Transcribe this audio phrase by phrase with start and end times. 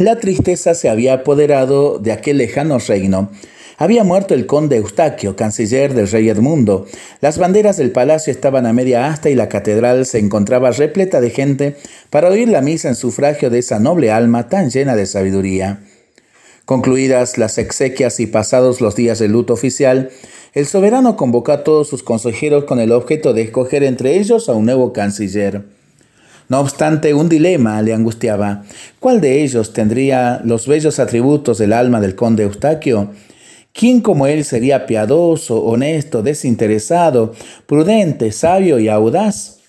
[0.00, 3.30] La tristeza se había apoderado de aquel lejano reino.
[3.76, 6.86] Había muerto el conde Eustaquio, canciller del rey Edmundo.
[7.20, 11.28] Las banderas del palacio estaban a media asta y la catedral se encontraba repleta de
[11.28, 11.76] gente
[12.08, 15.80] para oír la misa en sufragio de esa noble alma tan llena de sabiduría.
[16.64, 20.08] Concluidas las exequias y pasados los días del luto oficial,
[20.54, 24.54] el soberano convocó a todos sus consejeros con el objeto de escoger entre ellos a
[24.54, 25.79] un nuevo canciller.
[26.50, 28.64] No obstante, un dilema le angustiaba.
[28.98, 33.12] ¿Cuál de ellos tendría los bellos atributos del alma del conde Eustaquio?
[33.72, 37.34] ¿Quién como él sería piadoso, honesto, desinteresado,
[37.66, 39.60] prudente, sabio y audaz?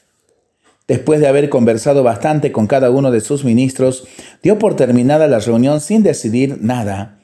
[0.87, 4.07] Después de haber conversado bastante con cada uno de sus ministros,
[4.41, 7.19] dio por terminada la reunión sin decidir nada.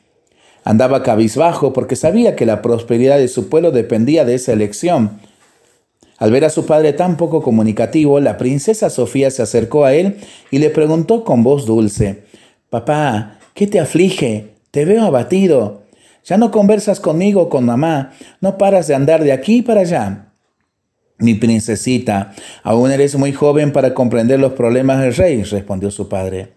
[0.65, 5.19] Andaba cabizbajo porque sabía que la prosperidad de su pueblo dependía de esa elección.
[6.17, 10.17] Al ver a su padre tan poco comunicativo, la princesa Sofía se acercó a él
[10.49, 12.23] y le preguntó con voz dulce,
[12.69, 14.55] Papá, ¿qué te aflige?
[14.71, 15.83] Te veo abatido.
[16.25, 20.33] Ya no conversas conmigo con mamá, no paras de andar de aquí para allá.
[21.19, 26.49] Mi princesita, aún eres muy joven para comprender los problemas del rey, respondió su padre.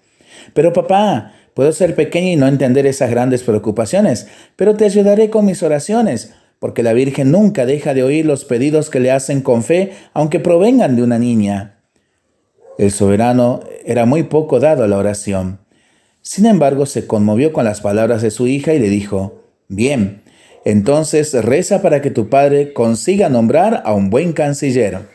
[0.53, 5.47] Pero papá, puedo ser pequeña y no entender esas grandes preocupaciones, pero te ayudaré con
[5.47, 9.64] mis oraciones, porque la Virgen nunca deja de oír los pedidos que le hacen con
[9.64, 11.80] fe, aunque provengan de una niña.
[12.78, 15.58] El soberano era muy poco dado a la oración.
[16.20, 20.22] Sin embargo, se conmovió con las palabras de su hija y le dijo, Bien,
[20.64, 25.08] entonces reza para que tu padre consiga nombrar a un buen canciller.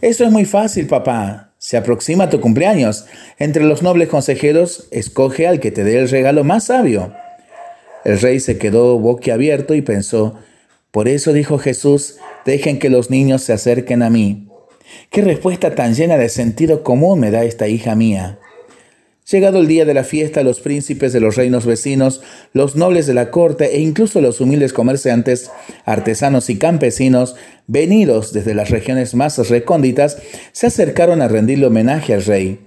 [0.00, 1.54] Eso es muy fácil, papá.
[1.58, 3.06] Se aproxima tu cumpleaños.
[3.38, 7.12] Entre los nobles consejeros, escoge al que te dé el regalo más sabio.
[8.06, 10.36] El rey se quedó boquiabierto y pensó,
[10.92, 14.46] por eso dijo Jesús, dejen que los niños se acerquen a mí.
[15.10, 18.38] Qué respuesta tan llena de sentido común me da esta hija mía.
[19.28, 23.14] Llegado el día de la fiesta, los príncipes de los reinos vecinos, los nobles de
[23.14, 25.50] la corte e incluso los humildes comerciantes,
[25.84, 27.34] artesanos y campesinos,
[27.66, 30.18] venidos desde las regiones más recónditas,
[30.52, 32.65] se acercaron a rendirle homenaje al rey.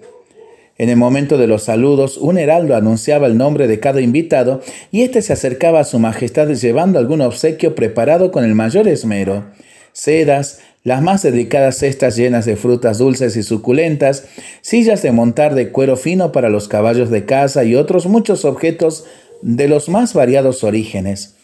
[0.79, 5.01] En el momento de los saludos, un heraldo anunciaba el nombre de cada invitado y
[5.01, 9.43] éste se acercaba a su majestad llevando algún obsequio preparado con el mayor esmero.
[9.91, 14.23] Sedas, las más dedicadas cestas llenas de frutas dulces y suculentas,
[14.61, 19.03] sillas de montar de cuero fino para los caballos de caza y otros muchos objetos
[19.41, 21.35] de los más variados orígenes.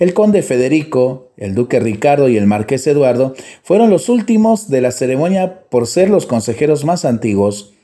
[0.00, 4.90] El conde Federico, el duque Ricardo y el marqués Eduardo fueron los últimos de la
[4.90, 7.75] ceremonia por ser los consejeros más antiguos.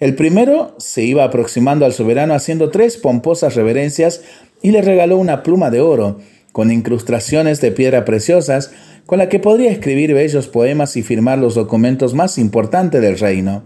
[0.00, 4.22] El primero se iba aproximando al soberano haciendo tres pomposas reverencias
[4.62, 6.18] y le regaló una pluma de oro,
[6.52, 8.72] con incrustaciones de piedra preciosas,
[9.04, 13.62] con la que podría escribir bellos poemas y firmar los documentos más importantes del reino.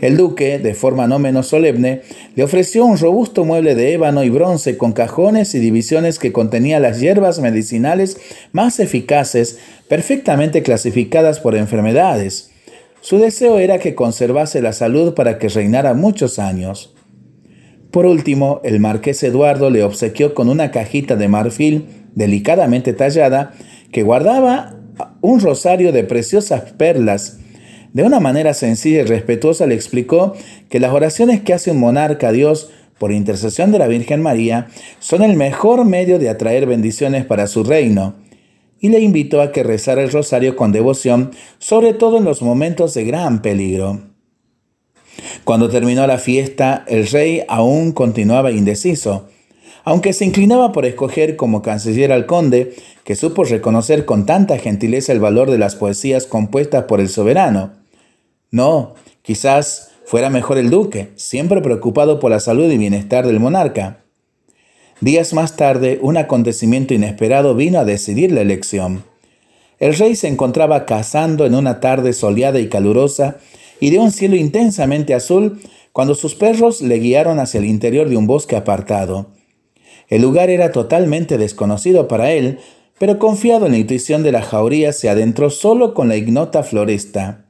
[0.00, 2.00] El duque, de forma no menos solemne,
[2.34, 6.80] le ofreció un robusto mueble de ébano y bronce con cajones y divisiones que contenía
[6.80, 8.16] las hierbas medicinales
[8.52, 12.51] más eficaces, perfectamente clasificadas por enfermedades.
[13.02, 16.94] Su deseo era que conservase la salud para que reinara muchos años.
[17.90, 23.54] Por último, el marqués Eduardo le obsequió con una cajita de marfil delicadamente tallada
[23.90, 24.76] que guardaba
[25.20, 27.40] un rosario de preciosas perlas.
[27.92, 30.34] De una manera sencilla y respetuosa le explicó
[30.68, 32.70] que las oraciones que hace un monarca a Dios
[33.00, 34.68] por intercesión de la Virgen María
[35.00, 38.14] son el mejor medio de atraer bendiciones para su reino,
[38.82, 42.92] y le invitó a que rezara el rosario con devoción, sobre todo en los momentos
[42.94, 44.00] de gran peligro.
[45.44, 49.28] Cuando terminó la fiesta, el rey aún continuaba indeciso.
[49.84, 55.12] Aunque se inclinaba por escoger como canciller al conde, que supo reconocer con tanta gentileza
[55.12, 57.72] el valor de las poesías compuestas por el soberano.
[58.50, 64.01] No, quizás fuera mejor el duque, siempre preocupado por la salud y bienestar del monarca.
[65.02, 69.02] Días más tarde, un acontecimiento inesperado vino a decidir la elección.
[69.80, 73.38] El rey se encontraba cazando en una tarde soleada y calurosa
[73.80, 78.16] y de un cielo intensamente azul cuando sus perros le guiaron hacia el interior de
[78.16, 79.26] un bosque apartado.
[80.06, 82.60] El lugar era totalmente desconocido para él,
[83.00, 87.41] pero confiado en la intuición de la jauría se adentró solo con la ignota floresta.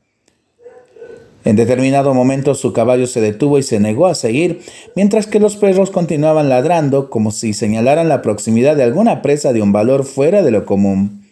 [1.52, 4.62] En determinado momento su caballo se detuvo y se negó a seguir,
[4.96, 9.60] mientras que los perros continuaban ladrando como si señalaran la proximidad de alguna presa de
[9.60, 11.26] un valor fuera de lo común.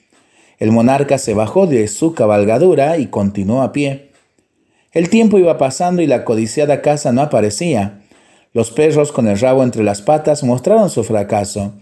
[0.58, 4.10] El monarca se bajó de su cabalgadura y continuó a pie.
[4.92, 8.02] El tiempo iba pasando y la codiciada casa no aparecía.
[8.52, 11.72] Los perros con el rabo entre las patas mostraron su fracaso.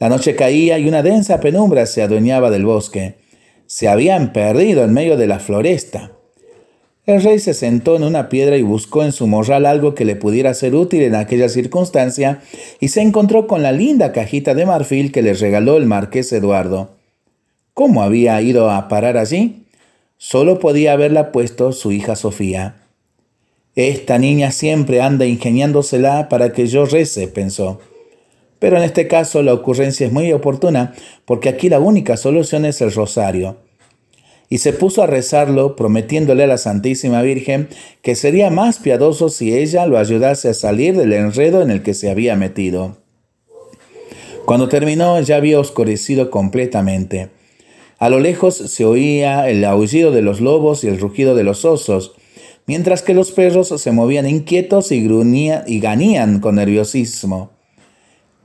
[0.00, 3.18] La noche caía y una densa penumbra se adueñaba del bosque.
[3.66, 6.15] Se habían perdido en medio de la floresta.
[7.06, 10.16] El rey se sentó en una piedra y buscó en su morral algo que le
[10.16, 12.40] pudiera ser útil en aquella circunstancia
[12.80, 16.96] y se encontró con la linda cajita de marfil que le regaló el marqués Eduardo.
[17.74, 19.66] ¿Cómo había ido a parar allí?
[20.18, 22.82] Solo podía haberla puesto su hija Sofía.
[23.76, 27.78] Esta niña siempre anda ingeniándosela para que yo rece, pensó.
[28.58, 30.94] Pero en este caso la ocurrencia es muy oportuna
[31.24, 33.58] porque aquí la única solución es el rosario
[34.48, 37.68] y se puso a rezarlo, prometiéndole a la Santísima Virgen
[38.02, 41.94] que sería más piadoso si ella lo ayudase a salir del enredo en el que
[41.94, 42.96] se había metido.
[44.44, 47.30] Cuando terminó ya había oscurecido completamente.
[47.98, 51.64] A lo lejos se oía el aullido de los lobos y el rugido de los
[51.64, 52.12] osos,
[52.66, 57.50] mientras que los perros se movían inquietos y, gruñían, y ganían con nerviosismo.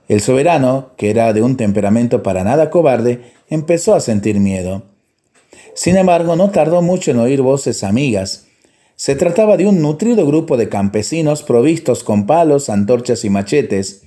[0.07, 4.90] El soberano, que era de un temperamento para nada cobarde, empezó a sentir miedo.
[5.73, 8.47] Sin embargo, no tardó mucho en oír voces amigas.
[8.95, 14.03] Se trataba de un nutrido grupo de campesinos provistos con palos, antorchas y machetes.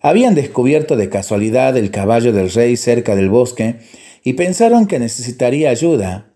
[0.00, 3.76] Habían descubierto de casualidad el caballo del rey cerca del bosque
[4.22, 6.26] y pensaron que necesitaría ayuda.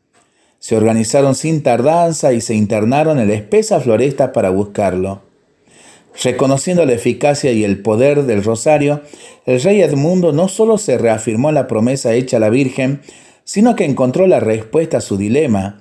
[0.59, 5.23] Se organizaron sin tardanza y se internaron en la espesa floresta para buscarlo.
[6.23, 9.01] Reconociendo la eficacia y el poder del rosario,
[9.47, 13.01] el rey Edmundo no solo se reafirmó la promesa hecha a la Virgen,
[13.53, 15.81] sino que encontró la respuesta a su dilema.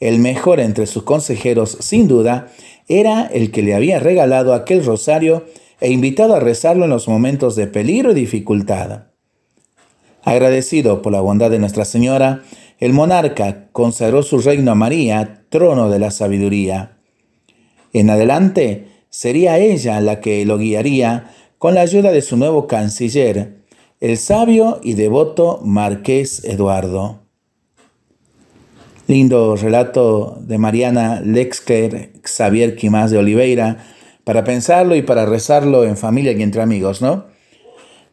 [0.00, 2.48] El mejor entre sus consejeros, sin duda,
[2.88, 5.44] era el que le había regalado aquel rosario
[5.80, 9.04] e invitado a rezarlo en los momentos de peligro y dificultad.
[10.24, 12.42] Agradecido por la bondad de Nuestra Señora,
[12.80, 16.98] el monarca consagró su reino a María, trono de la sabiduría.
[17.92, 23.63] En adelante sería ella la que lo guiaría con la ayuda de su nuevo canciller,
[24.04, 27.20] el sabio y devoto Marqués Eduardo.
[29.06, 33.78] Lindo relato de Mariana Lexker, Xavier Quimás de Oliveira,
[34.24, 37.24] para pensarlo y para rezarlo en familia y entre amigos, ¿no?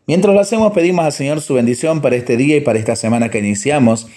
[0.07, 3.29] Mientras lo hacemos, pedimos al Señor su bendición para este día y para esta semana
[3.29, 4.07] que iniciamos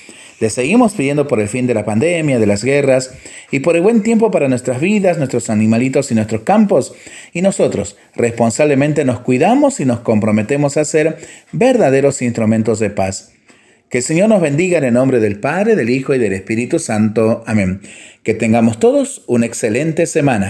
[0.40, 3.12] le seguimos pidiendo por el fin de la pandemia, de las guerras
[3.50, 6.94] y por el buen tiempo para nuestras vidas, nuestros animalitos y nuestros campos.
[7.32, 11.18] Y nosotros responsablemente nos cuidamos y nos comprometemos a ser
[11.52, 13.32] verdaderos instrumentos de paz.
[13.88, 16.80] Que el Señor nos bendiga en el nombre del Padre, del Hijo y del Espíritu
[16.80, 17.44] Santo.
[17.46, 17.80] Amén.
[18.24, 20.42] Que tengamos todos una excelente semana.